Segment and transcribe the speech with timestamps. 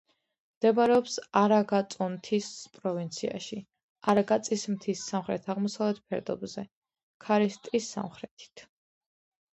[0.59, 3.59] მდებარეობს არაგაწოტნის პროვინციაში,
[4.13, 6.65] არაგაწის მთის სამხრეთ-აღმოსავლეთ ფერდობზე,
[7.27, 8.69] ქარის ტის სამხრეთით.